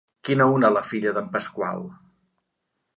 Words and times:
Quina 0.27 0.47
una 0.53 0.71
la 0.77 0.83
filla 0.87 1.13
d'en 1.19 1.29
Pasqual! 1.37 1.89